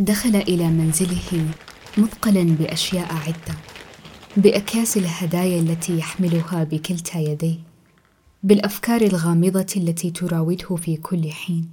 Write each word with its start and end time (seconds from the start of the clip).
دخل 0.00 0.36
إلى 0.36 0.68
منزله 0.68 1.48
مثقلا 1.98 2.42
بأشياء 2.42 3.14
عدة 3.14 3.58
بأكياس 4.36 4.96
الهدايا 4.96 5.60
التي 5.60 5.98
يحملها 5.98 6.64
بكلتا 6.64 7.18
يديه 7.18 7.56
بالأفكار 8.42 9.00
الغامضة 9.00 9.66
التي 9.76 10.10
تراوده 10.10 10.76
في 10.76 10.96
كل 10.96 11.30
حين 11.30 11.68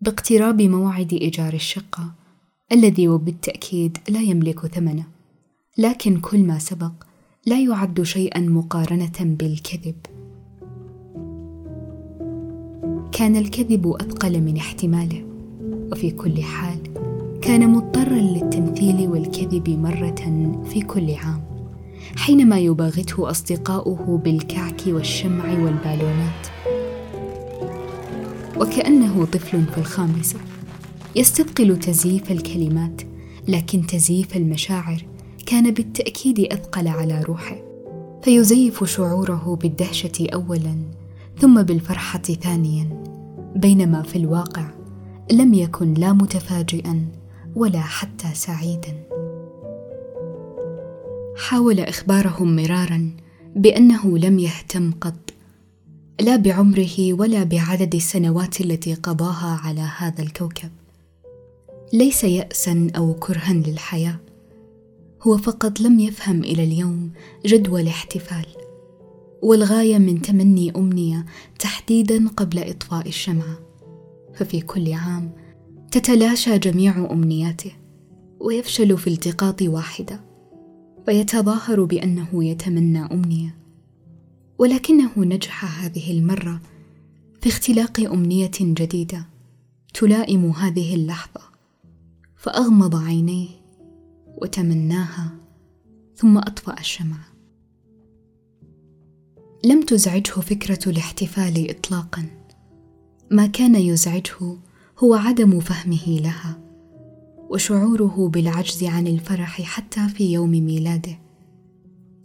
باقتراب 0.00 0.62
موعد 0.62 1.12
إيجار 1.12 1.52
الشقة 1.52 2.12
الذي 2.72 3.08
وبالتأكيد 3.08 3.98
لا 4.08 4.20
يملك 4.20 4.66
ثمنه 4.66 5.04
لكن 5.78 6.20
كل 6.20 6.38
ما 6.38 6.58
سبق 6.58 6.92
لا 7.46 7.60
يعد 7.60 8.02
شيئا 8.02 8.40
مقارنة 8.40 9.18
بالكذب. 9.20 9.96
كان 13.12 13.36
الكذب 13.36 13.86
أثقل 13.86 14.40
من 14.40 14.56
احتماله 14.56 15.24
وفي 15.92 16.10
كل 16.10 16.42
حال 16.42 16.85
كان 17.46 17.68
مضطرا 17.68 18.14
للتمثيل 18.14 19.08
والكذب 19.08 19.70
مرة 19.70 20.60
في 20.64 20.80
كل 20.80 21.14
عام 21.14 21.44
حينما 22.16 22.58
يباغته 22.58 23.30
أصدقاؤه 23.30 24.18
بالكعك 24.24 24.82
والشمع 24.86 25.44
والبالونات. 25.44 26.46
وكأنه 28.56 29.24
طفل 29.24 29.64
في 29.64 29.78
الخامسة. 29.78 30.38
يستثقل 31.16 31.78
تزييف 31.78 32.32
الكلمات 32.32 33.02
لكن 33.48 33.86
تزييف 33.86 34.36
المشاعر 34.36 35.02
كان 35.46 35.70
بالتأكيد 35.70 36.40
أثقل 36.40 36.88
على 36.88 37.22
روحه. 37.22 37.56
فيزيف 38.22 38.84
شعوره 38.84 39.58
بالدهشة 39.62 40.26
أولا 40.34 40.76
ثم 41.38 41.62
بالفرحة 41.62 42.22
ثانيا 42.22 43.04
بينما 43.56 44.02
في 44.02 44.16
الواقع 44.16 44.70
لم 45.32 45.54
يكن 45.54 45.94
لا 45.94 46.12
متفاجئا. 46.12 47.25
ولا 47.56 47.80
حتى 47.80 48.34
سعيدا. 48.34 49.06
حاول 51.36 51.80
إخبارهم 51.80 52.56
مرارا 52.56 53.10
بأنه 53.56 54.18
لم 54.18 54.38
يهتم 54.38 54.92
قط 55.00 55.30
لا 56.20 56.36
بعمره 56.36 57.12
ولا 57.12 57.44
بعدد 57.44 57.94
السنوات 57.94 58.60
التي 58.60 58.94
قضاها 58.94 59.60
على 59.64 59.80
هذا 59.98 60.22
الكوكب. 60.22 60.70
ليس 61.92 62.24
يأسا 62.24 62.90
أو 62.96 63.14
كرها 63.14 63.52
للحياة 63.52 64.16
هو 65.22 65.36
فقط 65.36 65.80
لم 65.80 66.00
يفهم 66.00 66.44
إلى 66.44 66.64
اليوم 66.64 67.10
جدوى 67.46 67.82
الاحتفال 67.82 68.46
والغاية 69.42 69.98
من 69.98 70.22
تمني 70.22 70.72
أمنية 70.76 71.26
تحديدا 71.58 72.28
قبل 72.28 72.58
إطفاء 72.58 73.08
الشمعة. 73.08 73.58
ففي 74.34 74.60
كل 74.60 74.92
عام 74.92 75.45
تتلاشى 75.96 76.58
جميع 76.58 77.12
أمنياته 77.12 77.72
ويفشل 78.40 78.98
في 78.98 79.06
التقاط 79.06 79.62
واحدة 79.62 80.20
فيتظاهر 81.06 81.84
بأنه 81.84 82.44
يتمنى 82.44 82.98
أمنية. 82.98 83.56
ولكنه 84.58 85.10
نجح 85.16 85.84
هذه 85.84 86.18
المرة 86.18 86.60
في 87.40 87.48
اختلاق 87.48 88.00
أمنية 88.00 88.50
جديدة 88.60 89.26
تلائم 89.94 90.50
هذه 90.50 90.94
اللحظة 90.94 91.40
فأغمض 92.36 92.96
عينيه 92.96 93.48
وتمناها 94.42 95.34
ثم 96.16 96.38
أطفأ 96.38 96.80
الشمعه 96.80 97.28
لم 99.64 99.82
تزعجه 99.82 100.40
فكرة 100.40 100.90
الاحتفال 100.90 101.70
اطلاقا 101.70 102.26
ما 103.30 103.46
كان 103.46 103.74
يزعجه 103.74 104.65
هو 104.98 105.14
عدم 105.14 105.60
فهمه 105.60 106.06
لها 106.08 106.58
وشعوره 107.50 108.28
بالعجز 108.28 108.84
عن 108.84 109.06
الفرح 109.06 109.62
حتى 109.62 110.08
في 110.08 110.32
يوم 110.32 110.50
ميلاده. 110.50 111.18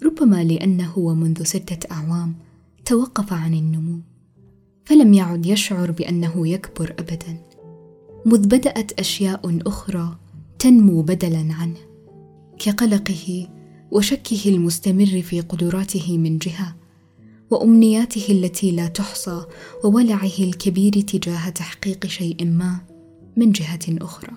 ربما 0.04 0.44
لأنه 0.44 1.00
ومنذ 1.00 1.44
ستة 1.44 1.92
أعوام 1.92 2.36
توقف 2.86 3.34
عن 3.34 3.54
النمو 3.54 4.00
فلم 4.86 5.14
يعد 5.14 5.46
يشعر 5.46 5.92
بأنه 5.92 6.48
يكبر 6.48 6.96
ابدا. 7.00 7.38
مذ 8.26 8.48
بدأت 8.48 9.00
أشياء 9.00 9.60
أخرى 9.68 10.18
تنمو 10.60 11.02
بدلا 11.02 11.54
عنه 11.54 11.80
كقلقه 12.60 13.48
وشكه 13.92 14.50
المستمر 14.50 15.22
في 15.22 15.42
قدراته 15.42 16.18
من 16.18 16.38
جهة. 16.38 16.76
وأمنياته 17.52 18.32
التي 18.32 18.72
لا 18.72 18.88
تحصى 18.88 19.46
وولعه 19.84 20.40
الكبير 20.40 20.94
تجاه 20.94 21.50
تحقيق 21.50 22.06
شيء 22.06 22.46
ما 22.46 22.80
من 23.38 23.52
جهة 23.52 23.80
أخرى. 23.90 24.34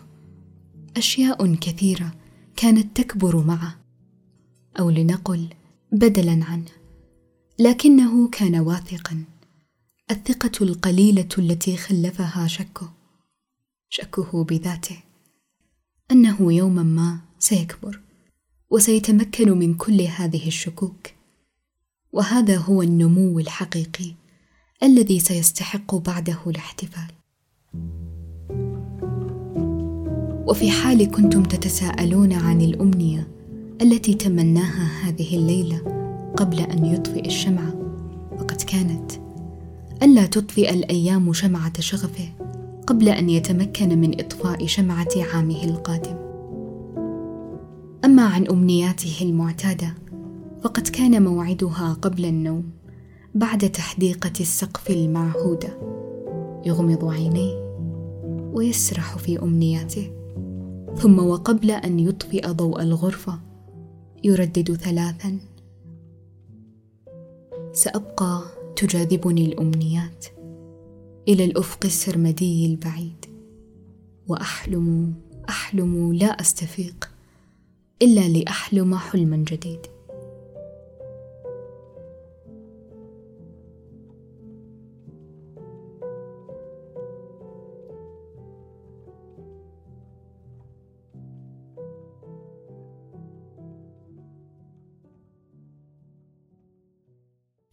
أشياء 0.96 1.54
كثيرة 1.54 2.14
كانت 2.56 2.96
تكبر 2.96 3.44
معه 3.44 3.76
أو 4.78 4.90
لنقل 4.90 5.48
بدلا 5.92 6.44
عنه 6.44 6.70
لكنه 7.58 8.28
كان 8.28 8.56
واثقا. 8.56 9.24
الثقة 10.10 10.64
القليلة 10.64 11.28
التي 11.38 11.76
خلفها 11.76 12.46
شكه 12.46 12.92
شكه 13.88 14.44
بذاته 14.44 14.96
أنه 16.10 16.52
يوما 16.52 16.82
ما 16.82 17.20
سيكبر 17.38 18.00
وسيتمكن 18.70 19.50
من 19.58 19.74
كل 19.74 20.00
هذه 20.00 20.46
الشكوك. 20.48 21.06
وهذا 22.14 22.56
هو 22.56 22.82
النمو 22.82 23.38
الحقيقي 23.38 24.14
الذي 24.82 25.20
سيستحق 25.20 25.94
بعده 25.94 26.38
الاحتفال. 26.46 27.08
وفي 30.48 30.70
حال 30.70 31.10
كنتم 31.10 31.42
تتساءلون 31.42 32.32
عن 32.32 32.60
الأمنية 32.60 33.28
التي 33.82 34.14
تمناها 34.14 35.08
هذه 35.08 35.36
الليلة 35.36 35.78
قبل 36.36 36.60
أن 36.60 36.84
يطفئ 36.84 37.26
الشمعه 37.26 37.74
فقد 38.38 38.62
كانت 38.62 39.12
ألا 40.02 40.26
تطفئ 40.26 40.70
الأيام 40.70 41.32
شمعة 41.32 41.80
شغفه 41.80 42.28
قبل 42.86 43.08
أن 43.08 43.30
يتمكن 43.30 43.98
من 43.98 44.20
إطفاء 44.20 44.66
شمعة 44.66 45.08
عامه 45.16 45.64
القادم. 45.64 46.16
أما 48.04 48.24
عن 48.24 48.46
أمنياته 48.46 49.16
المعتادة 49.22 50.03
فقد 50.64 50.88
كان 50.88 51.22
موعدها 51.22 51.92
قبل 52.02 52.24
النوم 52.24 52.70
بعد 53.34 53.70
تحديقة 53.70 54.32
السقف 54.40 54.90
المعهودة. 54.90 55.78
يغمض 56.66 57.04
عينيه 57.04 57.54
ويسرح 58.52 59.18
في 59.18 59.42
أمنياته. 59.42 60.12
ثم 60.96 61.18
وقبل 61.18 61.70
أن 61.70 62.00
يطفئ 62.00 62.48
ضوء 62.48 62.82
الغرفة 62.82 63.40
يردد 64.24 64.74
ثلاثا 64.74 65.38
سأبقى 67.72 68.42
تجاذبني 68.76 69.44
الأمنيات 69.46 70.26
إلى 71.28 71.44
الأفق 71.44 71.84
السرمدي 71.84 72.66
البعيد 72.66 73.26
وأحلم 74.28 75.14
أحلم 75.48 76.12
لا 76.12 76.40
أستفيق 76.40 77.10
إلا 78.02 78.28
لأحلم 78.28 78.96
حلما 78.96 79.36
جديد. 79.36 79.93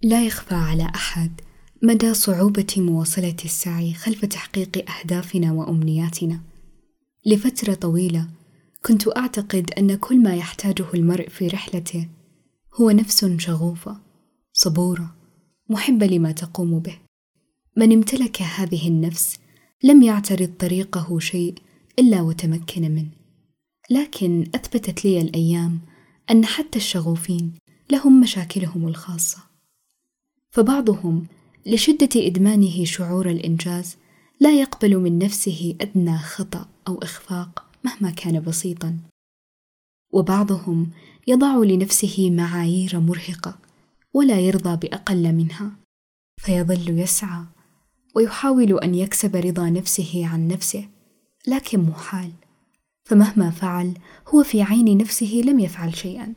لا 0.03 0.25
يخفى 0.25 0.55
على 0.55 0.91
أحد 0.95 1.41
مدى 1.83 2.13
صعوبة 2.13 2.73
مواصلة 2.77 3.35
السعي 3.45 3.93
خلف 3.93 4.25
تحقيق 4.25 4.91
أهدافنا 4.91 5.51
وأمنياتنا. 5.51 6.39
لفترة 7.25 7.73
طويلة 7.73 8.27
كنت 8.85 9.17
أعتقد 9.17 9.71
أن 9.77 9.95
كل 9.95 10.19
ما 10.19 10.35
يحتاجه 10.35 10.85
المرء 10.93 11.29
في 11.29 11.47
رحلته 11.47 12.07
هو 12.81 12.91
نفس 12.91 13.25
شغوفة 13.25 13.97
صبورة 14.53 15.15
محبة 15.69 16.05
لما 16.05 16.31
تقوم 16.31 16.79
به. 16.79 16.97
من 17.77 17.91
امتلك 17.91 18.41
هذه 18.41 18.87
النفس 18.87 19.39
لم 19.83 20.03
يعترض 20.03 20.53
طريقه 20.59 21.19
شيء 21.19 21.55
إلا 21.99 22.21
وتمكن 22.21 22.81
منه. 22.81 23.11
لكن 23.89 24.45
أثبتت 24.55 25.05
لي 25.05 25.21
الأيام 25.21 25.79
أن 26.31 26.45
حتى 26.45 26.79
الشغوفين 26.79 27.53
لهم 27.91 28.21
مشاكلهم 28.21 28.87
الخاصة. 28.87 29.50
فبعضهم 30.51 31.27
لشدة 31.65 32.09
إدمانه 32.15 32.85
شعور 32.85 33.29
الإنجاز 33.29 33.97
لا 34.39 34.59
يقبل 34.59 34.97
من 34.97 35.19
نفسه 35.19 35.75
أدنى 35.81 36.17
خطأ 36.17 36.67
أو 36.87 36.97
إخفاق 36.97 37.65
مهما 37.83 38.11
كان 38.11 38.43
بسيطا. 38.43 38.97
وبعضهم 40.13 40.89
يضع 41.27 41.57
لنفسه 41.57 42.29
معايير 42.31 42.99
مرهقة 42.99 43.57
ولا 44.13 44.39
يرضى 44.39 44.87
بأقل 44.87 45.33
منها 45.33 45.71
فيظل 46.37 46.99
يسعى 46.99 47.43
ويحاول 48.15 48.79
أن 48.79 48.95
يكسب 48.95 49.35
رضا 49.35 49.69
نفسه 49.69 50.27
عن 50.27 50.47
نفسه 50.47 50.89
لكن 51.47 51.79
محال 51.79 52.31
فمهما 53.03 53.51
فعل 53.51 53.93
هو 54.27 54.43
في 54.43 54.61
عين 54.61 54.97
نفسه 54.97 55.41
لم 55.45 55.59
يفعل 55.59 55.95
شيئا. 55.95 56.33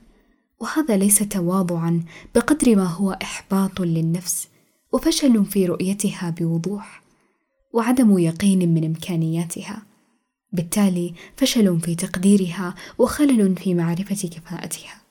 وهذا 0.65 0.97
ليس 0.97 1.19
تواضعا 1.19 2.03
بقدر 2.35 2.77
ما 2.77 2.85
هو 2.85 3.13
إحباط 3.23 3.81
للنفس 3.81 4.49
وفشل 4.93 5.45
في 5.45 5.67
رؤيتها 5.67 6.31
بوضوح 6.31 7.03
وعدم 7.73 8.19
يقين 8.19 8.75
من 8.75 8.85
إمكانياتها. 8.85 9.83
بالتالي 10.53 11.15
فشل 11.37 11.81
في 11.81 11.95
تقديرها 11.95 12.75
وخلل 12.99 13.57
في 13.57 13.75
معرفة 13.75 14.29
كفاءتها. 14.29 15.03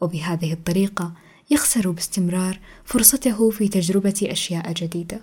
وبهذه 0.00 0.52
الطريقة 0.52 1.12
يخسر 1.50 1.90
باستمرار 1.90 2.60
فرصته 2.84 3.50
في 3.50 3.68
تجربة 3.68 4.20
أشياء 4.22 4.72
جديدة. 4.72 5.20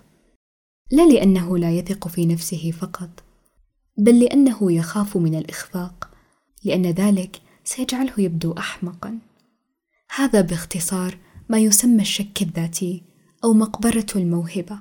لا 0.91 1.07
لأنه 1.07 1.57
لا 1.57 1.71
يثق 1.71 2.07
في 2.07 2.25
نفسه 2.25 2.71
فقط 2.71 3.23
بل 3.97 4.19
لأنه 4.19 4.71
يخاف 4.71 5.17
من 5.17 5.35
الإخفاق 5.35 6.09
لأن 6.63 6.85
ذلك 6.85 7.41
سيجعله 7.63 8.13
يبدو 8.17 8.51
احمقا. 8.51 9.19
هذا 10.17 10.41
باختصار 10.41 11.17
ما 11.49 11.57
يسمى 11.59 12.01
الشك 12.01 12.41
الذاتي 12.41 13.03
أو 13.43 13.53
مقبرة 13.53 14.05
الموهبة. 14.15 14.79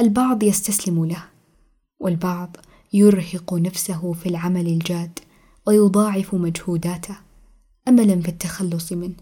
البعض 0.00 0.42
يستسلم 0.42 1.04
له 1.04 1.24
والبعض 2.00 2.56
يرهق 2.92 3.54
نفسه 3.54 4.12
في 4.12 4.28
العمل 4.28 4.66
الجاد 4.66 5.18
ويضاعف 5.66 6.34
مجهوداته 6.34 7.16
املا 7.88 8.20
في 8.20 8.28
التخلص 8.28 8.92
منه. 8.92 9.16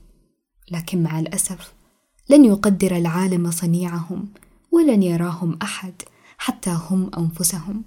لكن 0.71 1.03
مع 1.03 1.21
الأسف 1.21 1.75
لن 2.31 2.45
يقدر 2.45 2.97
العالم 2.97 3.51
صنيعهم 3.51 4.29
ولن 4.73 5.03
يراهم 5.03 5.59
أحد 5.63 5.95
حتى 6.39 6.71
هم 6.71 7.11
أنفسهم. 7.19 7.85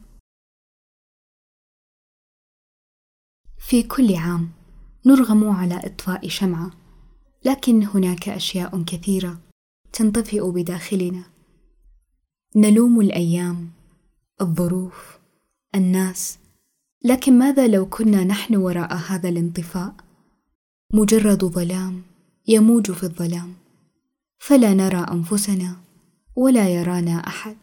في 3.58 3.84
كل 3.84 4.16
عام 4.16 4.50
نرغم 5.06 5.50
على 5.50 5.76
إطفاء 5.86 6.28
شمعة 6.28 6.85
لكن 7.46 7.84
هناك 7.84 8.30
أشياء 8.30 8.84
كثيرة 8.84 9.38
تنطفئ 9.94 10.52
بداخلنا. 10.52 11.24
نلوم 12.56 13.02
الأيام 13.02 13.70
الظروف 14.42 15.20
الناس. 15.76 16.38
لكن 17.04 17.40
ماذا 17.40 17.68
لو 17.68 17.86
كنا 17.86 18.24
نحن 18.24 18.56
وراء 18.56 18.96
هذا 18.96 19.30
الانطفاء؟ 19.30 19.96
مجرد 20.94 21.46
ظلام 21.46 22.02
يموج 22.48 22.92
في 22.92 23.04
الظلام. 23.04 23.54
فلا 24.40 24.74
نرى 24.74 25.06
أنفسنا 25.12 25.76
ولا 26.36 26.70
يرانا 26.70 27.18
أحد. 27.28 27.58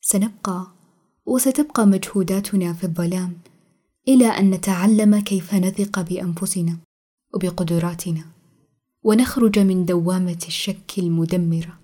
سنبقى 0.00 0.66
وستبقى 1.26 1.86
مجهوداتنا 1.86 2.72
في 2.72 2.84
الظلام 2.84 3.38
إلى 4.08 4.26
أن 4.26 4.50
نتعلم 4.50 5.20
كيف 5.20 5.54
نثق 5.54 6.00
بأنفسنا 6.00 6.76
وبقدراتنا. 7.34 8.37
ونخرج 9.08 9.58
من 9.58 9.84
دوامة 9.84 10.44
الشك 10.46 10.98
المدمره 10.98 11.78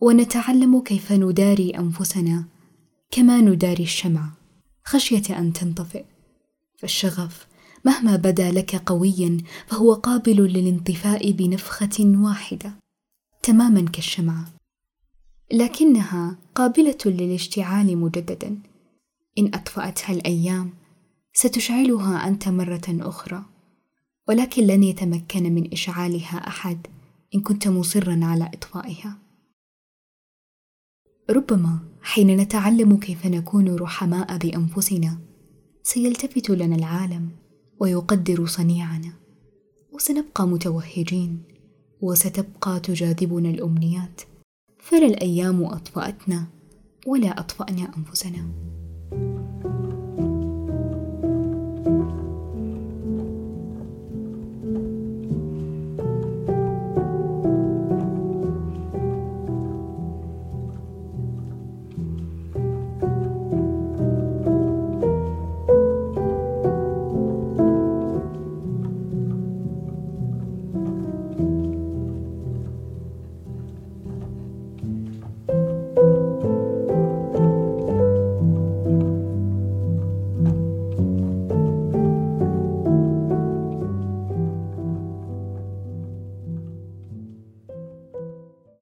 ونتعلم 0.00 0.80
كيف 0.80 1.12
نداري 1.12 1.70
أنفسنا 1.70 2.44
كما 3.10 3.40
نداري 3.40 3.82
الشمعه 3.82 4.32
خشية 4.84 5.38
أن 5.38 5.52
تنطفئ. 5.52 6.04
فالشغف 6.78 7.46
مهما 7.84 8.16
بدا 8.16 8.52
لك 8.52 8.76
قويا 8.76 9.38
فهو 9.66 9.94
قابل 9.94 10.36
للانطفاء 10.36 11.32
بنفخة 11.32 11.98
واحدة 12.00 12.72
تماما 13.42 13.90
كالشمعه 13.90 14.44
لكنها 15.52 16.38
قابلة 16.54 16.98
للاشتعال 17.06 17.98
مجددا. 17.98 18.58
إن 19.38 19.46
أطفأتها 19.54 20.12
الأيام 20.12 20.70
ستشعلها 21.32 22.28
أنت 22.28 22.48
مرة 22.48 22.86
أخرى. 22.88 23.55
ولكن 24.28 24.62
لن 24.66 24.82
يتمكن 24.82 25.54
من 25.54 25.72
إشعالها 25.72 26.36
أحد 26.48 26.86
إن 27.34 27.40
كنت 27.40 27.68
مصرا 27.68 28.20
على 28.22 28.50
إطفائها. 28.54 29.18
ربما 31.30 31.78
حين 32.02 32.36
نتعلم 32.36 32.96
كيف 32.96 33.26
نكون 33.26 33.76
رحماء 33.76 34.38
بأنفسنا 34.38 35.18
سيلتفت 35.82 36.50
لنا 36.50 36.76
العالم 36.76 37.30
ويقدر 37.80 38.46
صنيعنا 38.46 39.12
وسنبقى 39.92 40.46
متوهجين 40.46 41.42
وستبقى 42.00 42.80
تجاذبنا 42.80 43.50
الأمنيات 43.50 44.20
فلا 44.78 45.06
الأيام 45.06 45.64
أطفأتنا 45.64 46.46
ولا 47.06 47.40
أطفأنا 47.40 47.92
أنفسنا. 47.96 48.75